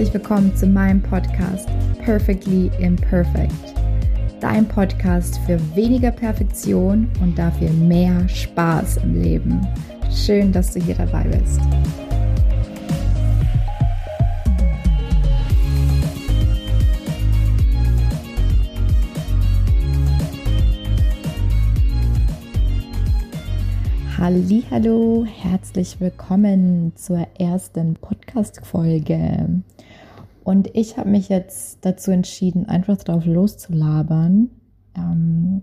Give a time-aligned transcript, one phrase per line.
[0.00, 1.68] Herzlich willkommen zu meinem Podcast
[2.02, 3.52] Perfectly Imperfect.
[4.40, 9.60] Dein Podcast für weniger Perfektion und dafür mehr Spaß im Leben.
[10.10, 11.60] Schön, dass du hier dabei bist.
[24.70, 29.62] Hallo, herzlich willkommen zur ersten Podcast Folge.
[30.50, 34.50] Und ich habe mich jetzt dazu entschieden, einfach drauf loszulabern.
[34.96, 35.62] Ähm,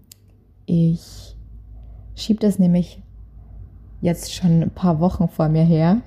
[0.65, 1.35] ich
[2.15, 3.03] schiebe das nämlich
[3.99, 5.99] jetzt schon ein paar Wochen vor mir her.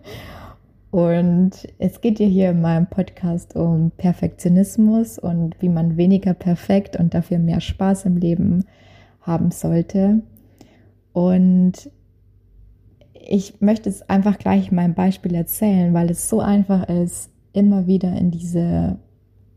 [0.90, 6.96] und es geht ja hier in meinem Podcast um Perfektionismus und wie man weniger perfekt
[6.96, 8.64] und dafür mehr Spaß im Leben
[9.20, 10.22] haben sollte.
[11.12, 11.90] Und
[13.12, 18.16] ich möchte es einfach gleich mein Beispiel erzählen, weil es so einfach ist, immer wieder
[18.16, 18.98] in diese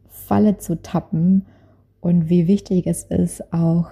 [0.10, 1.46] Falle zu tappen
[2.00, 3.92] und wie wichtig es ist, auch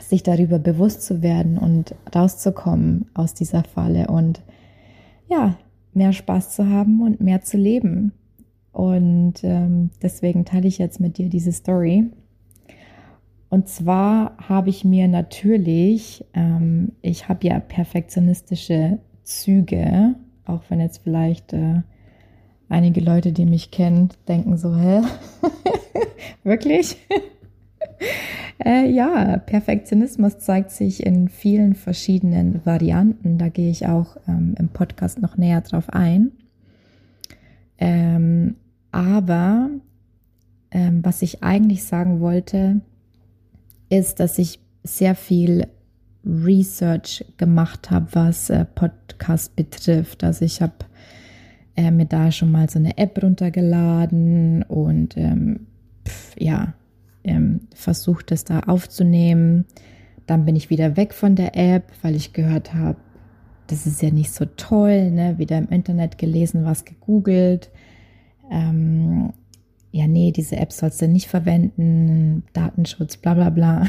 [0.00, 4.42] sich darüber bewusst zu werden und rauszukommen aus dieser Falle und
[5.28, 5.56] ja,
[5.92, 8.12] mehr Spaß zu haben und mehr zu leben.
[8.72, 12.10] Und ähm, deswegen teile ich jetzt mit dir diese Story.
[13.48, 21.02] Und zwar habe ich mir natürlich, ähm, ich habe ja perfektionistische Züge, auch wenn jetzt
[21.04, 21.82] vielleicht äh,
[22.74, 25.00] einige Leute, die mich kennen, denken so, hä?
[26.42, 26.96] Wirklich?
[28.64, 33.38] äh, ja, Perfektionismus zeigt sich in vielen verschiedenen Varianten.
[33.38, 36.32] Da gehe ich auch ähm, im Podcast noch näher drauf ein.
[37.78, 38.56] Ähm,
[38.90, 39.70] aber
[40.72, 42.80] ähm, was ich eigentlich sagen wollte,
[43.88, 45.68] ist, dass ich sehr viel
[46.26, 50.24] Research gemacht habe, was äh, Podcast betrifft.
[50.24, 50.74] Also ich habe
[51.76, 55.66] äh, mir da schon mal so eine App runtergeladen und ähm,
[56.06, 56.74] pf, ja,
[57.24, 59.66] ähm, versucht das da aufzunehmen.
[60.26, 62.98] Dann bin ich wieder weg von der App, weil ich gehört habe,
[63.66, 65.38] das ist ja nicht so toll, ne?
[65.38, 67.70] Wieder im Internet gelesen, was gegoogelt.
[68.50, 69.32] Ähm,
[69.90, 73.86] ja, nee, diese App sollst du nicht verwenden, Datenschutz, bla bla bla.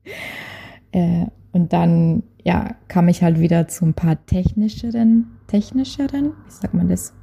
[0.92, 1.26] äh,
[1.56, 6.90] und dann, ja, kam ich halt wieder zu ein paar technischeren, technischeren, wie sagt man
[6.90, 7.14] das?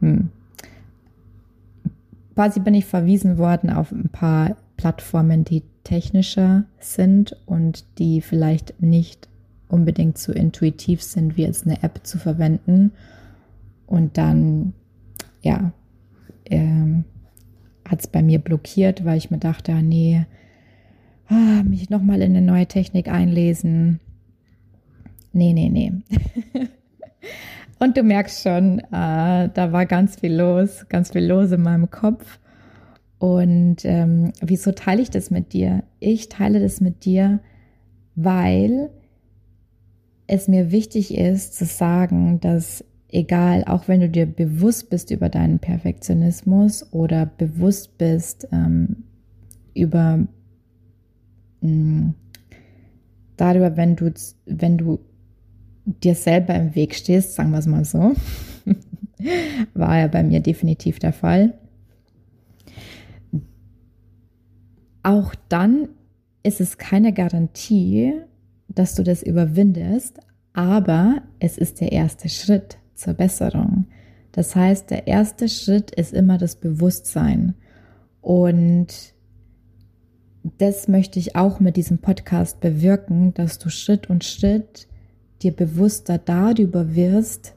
[0.00, 0.28] Hm.
[2.34, 8.82] Quasi bin ich verwiesen worden auf ein paar Plattformen, die technischer sind und die vielleicht
[8.82, 9.26] nicht
[9.68, 12.92] unbedingt so intuitiv sind, wie jetzt eine App zu verwenden.
[13.86, 14.74] Und dann,
[15.40, 15.72] ja,
[16.44, 17.04] ähm,
[17.88, 20.26] hat es bei mir blockiert, weil ich mir dachte, ah, nee,
[21.64, 24.00] mich nochmal in eine neue Technik einlesen.
[25.32, 25.92] Nee, nee, nee.
[27.78, 31.90] Und du merkst schon, äh, da war ganz viel los, ganz viel los in meinem
[31.90, 32.38] Kopf.
[33.18, 35.82] Und ähm, wieso teile ich das mit dir?
[35.98, 37.40] Ich teile das mit dir,
[38.14, 38.90] weil
[40.26, 45.28] es mir wichtig ist zu sagen, dass egal, auch wenn du dir bewusst bist über
[45.28, 49.04] deinen Perfektionismus oder bewusst bist ähm,
[49.74, 50.26] über
[51.62, 52.10] mm,
[53.36, 54.12] darüber, wenn du,
[54.46, 55.00] wenn du
[55.84, 58.14] dir selber im Weg stehst, sagen wir es mal so,
[59.74, 61.54] war ja bei mir definitiv der Fall.
[65.02, 65.88] Auch dann
[66.42, 68.12] ist es keine Garantie,
[68.68, 70.18] dass du das überwindest,
[70.52, 73.86] aber es ist der erste Schritt zur Besserung.
[74.32, 77.54] Das heißt, der erste Schritt ist immer das Bewusstsein.
[78.20, 79.11] Und
[80.58, 84.88] das möchte ich auch mit diesem Podcast bewirken, dass du Schritt und Schritt
[85.42, 87.54] dir bewusster darüber wirst,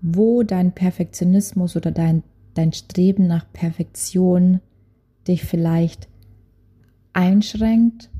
[0.00, 2.22] wo dein Perfektionismus oder dein,
[2.54, 4.60] dein Streben nach Perfektion
[5.26, 6.08] dich vielleicht
[7.12, 8.10] einschränkt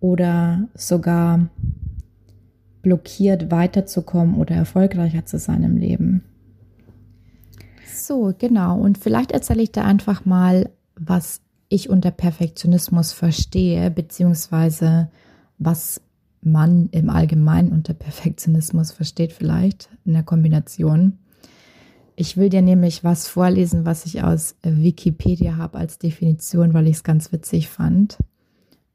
[0.00, 1.48] oder sogar
[2.82, 6.24] blockiert, weiterzukommen oder erfolgreicher zu sein im Leben.
[7.94, 8.80] So, genau.
[8.80, 15.08] Und vielleicht erzähle ich da einfach mal, was ich unter Perfektionismus verstehe, beziehungsweise
[15.58, 16.02] was
[16.42, 21.18] man im Allgemeinen unter Perfektionismus versteht, vielleicht in der Kombination.
[22.16, 26.96] Ich will dir nämlich was vorlesen, was ich aus Wikipedia habe als Definition, weil ich
[26.96, 28.18] es ganz witzig fand.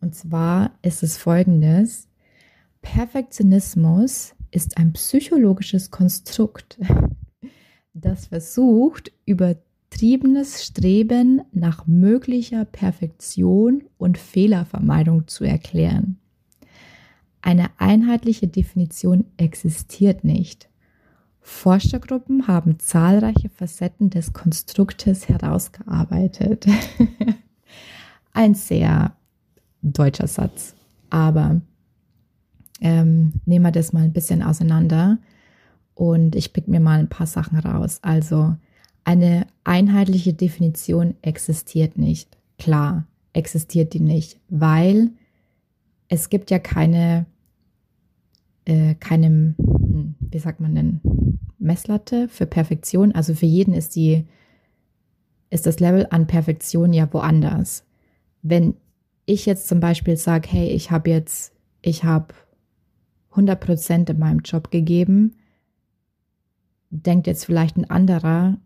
[0.01, 2.07] Und zwar ist es folgendes.
[2.81, 6.77] Perfektionismus ist ein psychologisches Konstrukt,
[7.93, 9.11] das versucht,
[9.95, 16.17] übertriebenes Streben nach möglicher Perfektion und Fehlervermeidung zu erklären.
[17.41, 20.67] Eine einheitliche Definition existiert nicht.
[21.39, 26.65] Forschergruppen haben zahlreiche Facetten des Konstruktes herausgearbeitet.
[28.33, 29.15] Ein sehr
[29.81, 30.75] deutscher Satz,
[31.09, 31.61] aber
[32.81, 35.19] ähm, nehmen wir das mal ein bisschen auseinander
[35.93, 37.99] und ich pick mir mal ein paar Sachen raus.
[38.01, 38.57] Also
[39.05, 42.37] eine einheitliche Definition existiert nicht.
[42.57, 45.11] Klar, existiert die nicht, weil
[46.09, 47.25] es gibt ja keine,
[48.65, 51.01] äh, keine, hm, wie sagt man denn,
[51.59, 53.11] Messlatte für Perfektion.
[53.13, 54.25] Also für jeden ist die,
[55.49, 57.85] ist das Level an Perfektion ja woanders.
[58.41, 58.75] Wenn
[59.25, 62.33] ich jetzt zum Beispiel sage, hey, ich habe jetzt, ich habe
[63.31, 65.35] 100 Prozent in meinem Job gegeben,
[66.89, 68.57] denkt jetzt vielleicht ein anderer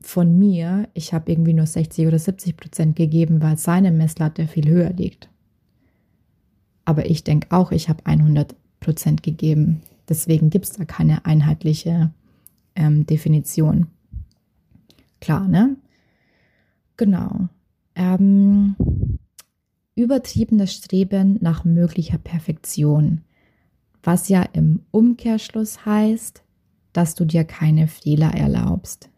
[0.00, 4.68] von mir, ich habe irgendwie nur 60 oder 70 Prozent gegeben, weil seine Messlatte viel
[4.68, 5.28] höher liegt.
[6.84, 9.82] Aber ich denke auch, ich habe 100 Prozent gegeben.
[10.08, 12.12] Deswegen gibt es da keine einheitliche
[12.74, 13.88] ähm, Definition.
[15.20, 15.76] Klar, ne?
[16.96, 17.48] Genau.
[17.94, 18.76] Ähm,
[19.94, 23.22] übertriebenes Streben nach möglicher Perfektion,
[24.02, 26.42] was ja im Umkehrschluss heißt,
[26.92, 29.10] dass du dir keine Fehler erlaubst.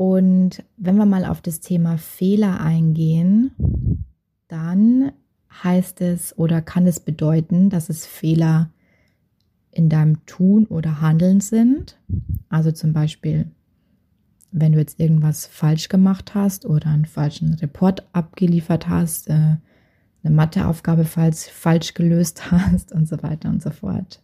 [0.00, 3.50] Und wenn wir mal auf das Thema Fehler eingehen,
[4.48, 5.12] dann
[5.62, 8.70] heißt es oder kann es bedeuten, dass es Fehler
[9.70, 11.98] in deinem Tun oder Handeln sind.
[12.48, 13.50] Also zum Beispiel,
[14.52, 20.34] wenn du jetzt irgendwas falsch gemacht hast oder einen falschen Report abgeliefert hast, äh, eine
[20.34, 24.22] Matheaufgabe falsch, falsch gelöst hast und so weiter und so fort.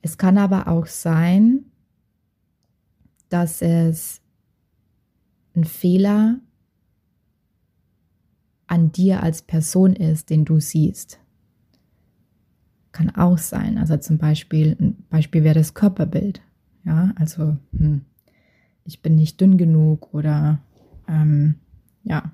[0.00, 1.66] Es kann aber auch sein,
[3.28, 4.21] dass es
[5.54, 6.40] ein Fehler
[8.66, 11.18] an dir als Person ist, den du siehst.
[12.92, 13.78] Kann auch sein.
[13.78, 16.42] Also zum Beispiel, ein Beispiel wäre das Körperbild.
[16.84, 18.02] Ja, also hm,
[18.84, 20.60] ich bin nicht dünn genug oder
[21.06, 21.56] ähm,
[22.02, 22.32] ja,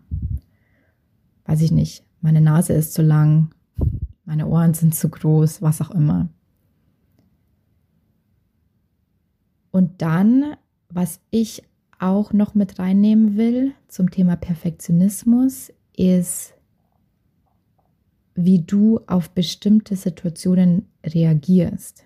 [1.45, 3.51] weiß ich nicht, meine Nase ist zu lang,
[4.25, 6.29] meine Ohren sind zu groß, was auch immer.
[9.71, 10.57] Und dann,
[10.89, 11.63] was ich
[11.99, 16.55] auch noch mit reinnehmen will zum Thema Perfektionismus, ist
[18.35, 22.05] wie du auf bestimmte Situationen reagierst.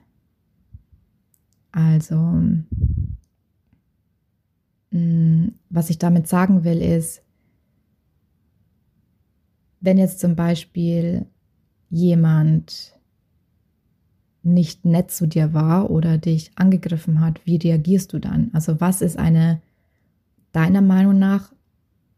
[1.72, 2.16] Also,
[4.90, 7.22] mm, was ich damit sagen will, ist,
[9.80, 11.26] wenn jetzt zum Beispiel
[11.90, 12.98] jemand
[14.42, 18.50] nicht nett zu dir war oder dich angegriffen hat, wie reagierst du dann?
[18.52, 19.60] Also was ist eine
[20.52, 21.52] deiner Meinung nach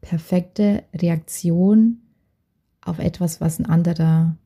[0.01, 1.99] perfekte Reaktion
[2.83, 4.37] auf etwas, was ein anderer,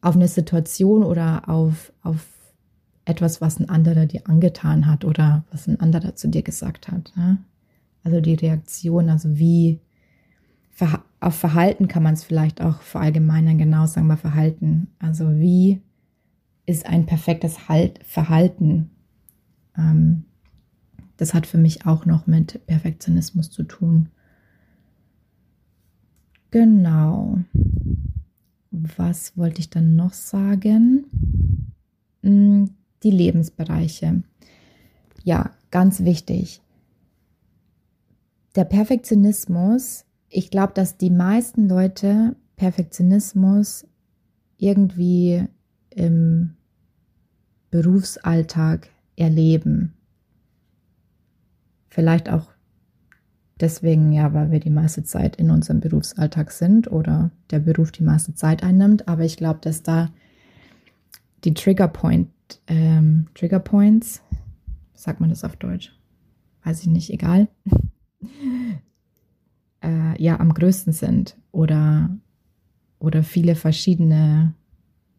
[0.00, 2.26] auf eine Situation oder auf, auf
[3.04, 7.12] etwas, was ein anderer dir angetan hat oder was ein anderer zu dir gesagt hat.
[7.16, 7.38] Ne?
[8.04, 9.80] Also die Reaktion, also wie
[11.20, 14.88] auf Verhalten kann man es vielleicht auch verallgemeinern, genau sagen wir Verhalten.
[14.98, 15.80] Also wie
[16.66, 18.90] ist ein perfektes halt Verhalten?
[19.76, 20.24] Ähm,
[21.16, 24.08] das hat für mich auch noch mit Perfektionismus zu tun.
[26.50, 27.38] Genau.
[28.70, 31.06] Was wollte ich dann noch sagen?
[32.22, 32.70] Hm,
[33.02, 34.22] die Lebensbereiche.
[35.24, 36.60] Ja, ganz wichtig.
[38.54, 43.86] Der Perfektionismus, ich glaube, dass die meisten Leute Perfektionismus
[44.58, 45.44] irgendwie
[45.90, 46.54] im
[47.70, 49.94] Berufsalltag erleben.
[51.92, 52.46] Vielleicht auch
[53.60, 58.02] deswegen ja, weil wir die meiste Zeit in unserem Berufsalltag sind oder der Beruf die
[58.02, 59.08] meiste Zeit einnimmt.
[59.08, 60.08] Aber ich glaube, dass da
[61.44, 62.30] die Trigger Point,
[62.66, 64.22] ähm, Trigger Points,
[64.94, 65.94] sagt man das auf Deutsch?
[66.64, 67.46] Weiß ich nicht, egal.
[69.82, 72.08] äh, ja, am größten sind oder,
[73.00, 74.54] oder viele verschiedene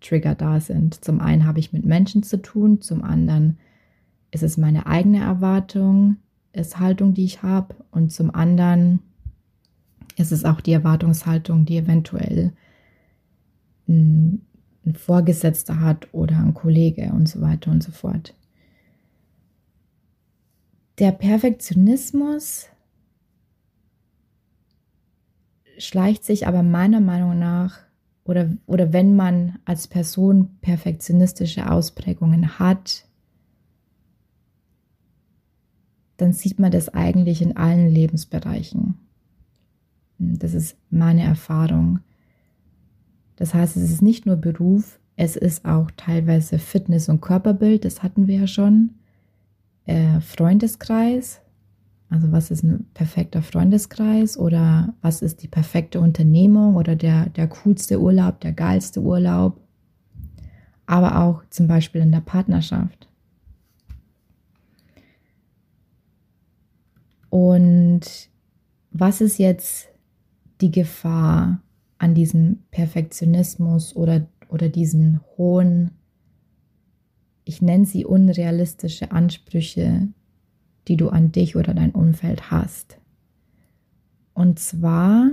[0.01, 1.05] Trigger da sind.
[1.05, 3.59] Zum einen habe ich mit Menschen zu tun, zum anderen
[4.31, 6.17] ist es meine eigene Erwartung,
[6.53, 8.99] ist Haltung, die ich habe und zum anderen
[10.15, 12.53] ist es auch die Erwartungshaltung, die eventuell
[13.87, 14.45] ein,
[14.85, 18.35] ein Vorgesetzter hat oder ein Kollege und so weiter und so fort.
[20.99, 22.67] Der Perfektionismus
[25.79, 27.79] schleicht sich aber meiner Meinung nach
[28.25, 33.05] oder, oder wenn man als Person perfektionistische Ausprägungen hat,
[36.17, 38.95] dann sieht man das eigentlich in allen Lebensbereichen.
[40.17, 41.99] Das ist meine Erfahrung.
[43.35, 48.01] Das heißt, es ist nicht nur Beruf, Es ist auch teilweise Fitness und Körperbild, das
[48.01, 48.95] hatten wir ja schon.
[49.85, 51.41] Äh, Freundeskreis,
[52.09, 57.47] also was ist ein perfekter Freundeskreis oder was ist die perfekte Unternehmung oder der, der
[57.47, 59.59] coolste Urlaub, der geilste Urlaub.
[60.85, 63.07] Aber auch zum Beispiel in der Partnerschaft.
[67.33, 68.29] Und
[68.91, 69.89] was ist jetzt
[70.61, 71.63] die Gefahr
[71.97, 75.89] an diesem Perfektionismus oder, oder diesen hohen,
[77.43, 80.09] ich nenne sie unrealistische Ansprüche,
[80.87, 82.99] die du an dich oder dein Umfeld hast.
[84.35, 85.31] Und zwar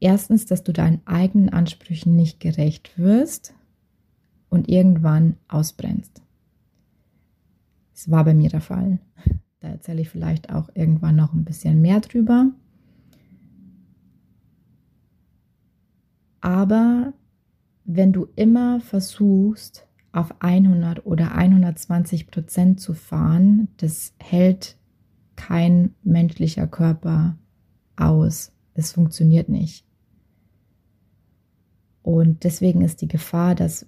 [0.00, 3.52] erstens, dass du deinen eigenen Ansprüchen nicht gerecht wirst
[4.48, 6.22] und irgendwann ausbrennst.
[7.92, 8.98] Das war bei mir der Fall.
[9.64, 12.50] Da erzähle ich vielleicht auch irgendwann noch ein bisschen mehr drüber.
[16.42, 17.14] Aber
[17.86, 24.76] wenn du immer versuchst, auf 100 oder 120 Prozent zu fahren, das hält
[25.34, 27.38] kein menschlicher Körper
[27.96, 28.52] aus.
[28.74, 29.86] Es funktioniert nicht.
[32.02, 33.86] Und deswegen ist die Gefahr, dass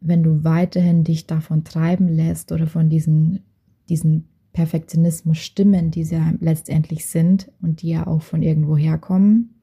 [0.00, 3.40] wenn du weiterhin dich davon treiben lässt oder von diesen,
[3.88, 9.60] diesen Perfektionismus stimmen, die sie letztendlich sind und die ja auch von irgendwo herkommen,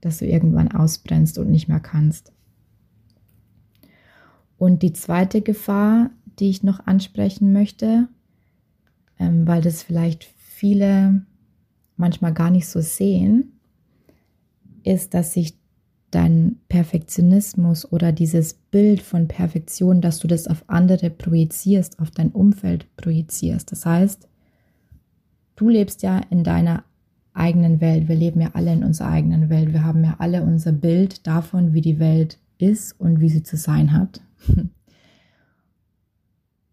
[0.00, 2.32] dass du irgendwann ausbrennst und nicht mehr kannst.
[4.56, 8.08] Und die zweite Gefahr, die ich noch ansprechen möchte,
[9.18, 11.24] ähm, weil das vielleicht viele
[11.96, 13.60] manchmal gar nicht so sehen,
[14.82, 15.58] ist, dass sich
[16.10, 22.30] dein Perfektionismus oder dieses Bild von Perfektion, dass du das auf andere projizierst, auf dein
[22.30, 23.70] Umfeld projizierst.
[23.70, 24.29] Das heißt,
[25.60, 26.84] du lebst ja in deiner
[27.34, 28.08] eigenen Welt.
[28.08, 29.72] Wir leben ja alle in unserer eigenen Welt.
[29.72, 33.56] Wir haben ja alle unser Bild davon, wie die Welt ist und wie sie zu
[33.56, 34.22] sein hat.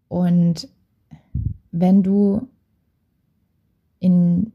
[0.08, 0.68] Und
[1.70, 2.48] wenn du
[3.98, 4.54] in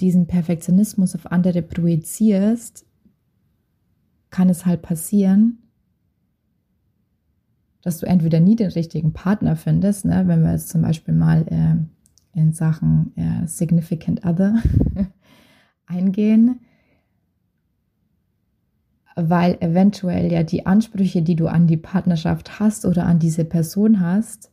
[0.00, 2.86] diesen Perfektionismus auf andere projizierst,
[4.30, 5.58] kann es halt passieren,
[7.82, 10.28] dass du entweder nie den richtigen Partner findest, ne?
[10.28, 11.74] wenn wir jetzt zum Beispiel mal äh,
[12.34, 14.62] in Sachen äh, Significant Other
[15.86, 16.60] eingehen,
[19.14, 24.00] weil eventuell ja die Ansprüche, die du an die Partnerschaft hast oder an diese Person
[24.00, 24.50] hast,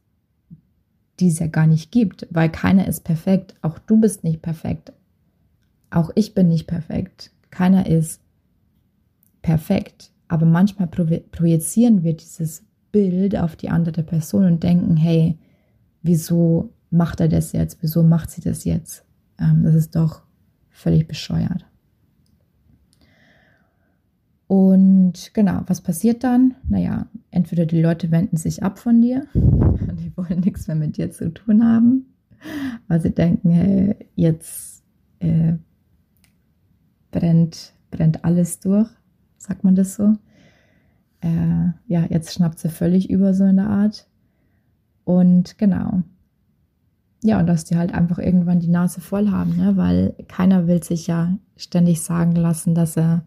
[1.20, 3.56] die es ja gar nicht gibt, weil keiner ist perfekt.
[3.62, 4.94] Auch du bist nicht perfekt.
[5.90, 7.32] Auch ich bin nicht perfekt.
[7.50, 8.22] Keiner ist
[9.42, 10.12] perfekt.
[10.28, 15.38] Aber manchmal projizieren wir dieses Bild auf die andere Person und denken, hey,
[16.02, 17.78] wieso macht er das jetzt?
[17.82, 19.06] Wieso macht sie das jetzt?
[19.40, 20.24] Ähm, das ist doch
[20.70, 21.66] völlig bescheuert.
[24.48, 26.56] Und genau, was passiert dann?
[26.68, 31.12] Naja, entweder die Leute wenden sich ab von dir, die wollen nichts mehr mit dir
[31.12, 32.08] zu tun haben,
[32.88, 34.84] weil sie denken, hey, jetzt
[35.20, 35.54] äh,
[37.12, 38.90] brennt, brennt alles durch,
[39.38, 40.16] sagt man das so?
[41.22, 44.08] Äh, ja, jetzt schnappt sie völlig über so eine Art.
[45.04, 46.02] Und genau,
[47.22, 49.76] ja, und dass die halt einfach irgendwann die Nase voll haben, ne?
[49.76, 53.26] weil keiner will sich ja ständig sagen lassen, dass er,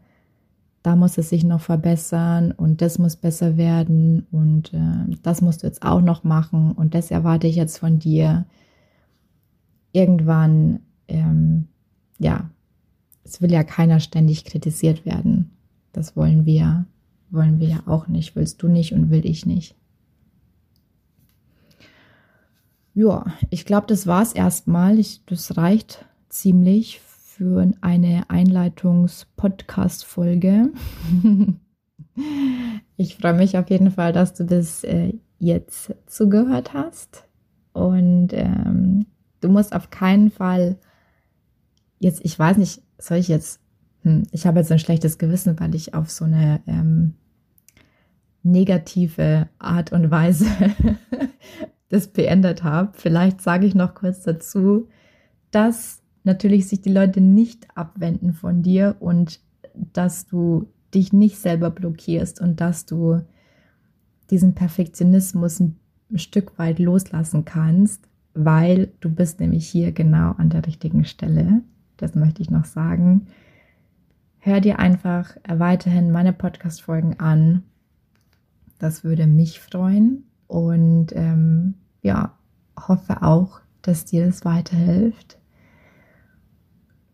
[0.83, 5.63] da muss es sich noch verbessern und das muss besser werden und äh, das musst
[5.63, 8.47] du jetzt auch noch machen und das erwarte ich jetzt von dir.
[9.93, 11.69] Irgendwann, ähm,
[12.19, 12.49] ja,
[13.25, 15.51] es will ja keiner ständig kritisiert werden.
[15.93, 16.87] Das wollen wir,
[17.31, 18.35] wollen wir ja auch nicht.
[18.35, 19.77] Willst du nicht und will ich nicht.
[22.95, 24.99] Ja, ich glaube, das war es erstmal.
[25.27, 30.71] das reicht ziemlich für eine Einleitungs-Podcast-Folge.
[32.97, 37.27] ich freue mich auf jeden Fall, dass du bis äh, jetzt zugehört hast.
[37.73, 39.07] Und ähm,
[39.41, 40.77] du musst auf keinen Fall
[41.99, 43.63] jetzt, ich weiß nicht, soll ich jetzt,
[44.03, 47.15] hm, ich habe jetzt ein schlechtes Gewissen, weil ich auf so eine ähm,
[48.43, 50.45] negative Art und Weise
[51.93, 52.91] das beendet habe.
[52.95, 54.89] Vielleicht sage ich noch kurz dazu,
[55.51, 59.41] dass natürlich sich die Leute nicht abwenden von dir und
[59.75, 63.21] dass du dich nicht selber blockierst und dass du
[64.31, 65.77] diesen Perfektionismus ein
[66.15, 71.61] Stück weit loslassen kannst, weil du bist nämlich hier genau an der richtigen Stelle.
[71.99, 73.27] Das möchte ich noch sagen.
[74.39, 77.65] Hör dir einfach weiterhin meine Podcast-Folgen an.
[78.79, 80.25] Das würde mich freuen.
[80.47, 82.37] Und ähm, ja,
[82.77, 85.39] hoffe auch, dass dir das weiterhilft.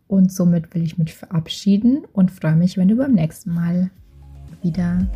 [0.06, 3.90] Und somit will ich mich verabschieden und freue mich, wenn du beim nächsten Mal
[4.62, 5.06] wieder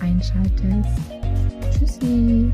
[0.00, 0.88] einschaltest.
[1.70, 2.50] Tschüssi!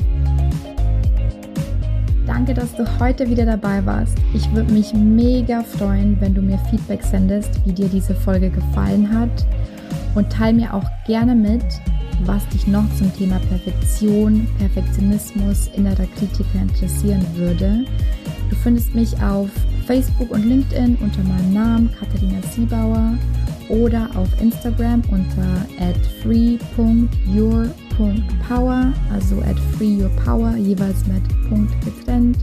[2.27, 4.19] Danke, dass du heute wieder dabei warst.
[4.33, 9.09] Ich würde mich mega freuen, wenn du mir Feedback sendest, wie dir diese Folge gefallen
[9.17, 9.47] hat.
[10.15, 11.65] Und teile mir auch gerne mit,
[12.27, 17.85] was dich noch zum Thema Perfektion, Perfektionismus, innerer Kritiker interessieren würde.
[18.51, 19.49] Du findest mich auf
[19.87, 23.17] Facebook und LinkedIn unter meinem Namen Katharina Siebauer
[23.69, 25.67] oder auf Instagram unter
[26.23, 32.39] free.your.power, also at freeyourpower, jeweils mit Punkt getrennt.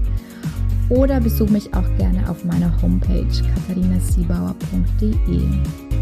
[0.91, 5.41] Oder besuch mich auch gerne auf meiner Homepage katharinasiebauer.de.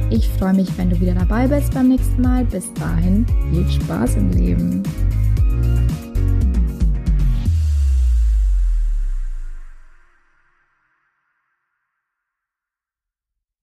[0.09, 2.43] Ich freue mich, wenn du wieder dabei bist beim nächsten Mal.
[2.45, 4.81] Bis dahin, viel Spaß im Leben.